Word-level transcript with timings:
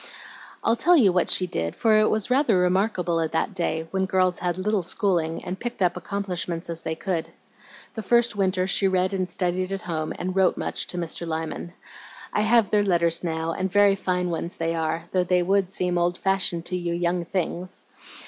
"I'll 0.63 0.75
tell 0.75 0.97
you 0.97 1.13
what 1.13 1.29
she 1.29 1.45
did, 1.45 1.75
for 1.75 1.99
it 1.99 2.09
was 2.09 2.31
rather 2.31 2.57
remarkable 2.57 3.19
at 3.19 3.33
that 3.33 3.53
day, 3.53 3.87
when 3.91 4.07
girls 4.07 4.39
had 4.39 4.57
little 4.57 4.81
schooling, 4.81 5.43
and 5.45 5.59
picked 5.59 5.79
up 5.79 5.95
accomplishments 5.95 6.71
as 6.71 6.81
they 6.81 6.95
could. 6.95 7.29
The 7.93 8.01
first 8.01 8.35
winter 8.35 8.65
she 8.65 8.87
read 8.87 9.13
and 9.13 9.29
studied 9.29 9.71
at 9.71 9.81
home, 9.81 10.11
and 10.17 10.35
wrote 10.35 10.57
much 10.57 10.87
to 10.87 10.97
Mr. 10.97 11.27
Lyman. 11.27 11.73
I 12.33 12.41
have 12.41 12.71
their 12.71 12.83
letters 12.83 13.23
now, 13.23 13.53
and 13.53 13.71
very 13.71 13.93
fine 13.93 14.31
ones 14.31 14.55
they 14.55 14.73
are, 14.73 15.03
though 15.11 15.23
they 15.23 15.43
would 15.43 15.69
seem 15.69 15.99
old 15.99 16.17
fashioned 16.17 16.65
to 16.65 16.75
you 16.75 16.95
young 16.95 17.23
things. 17.23 17.85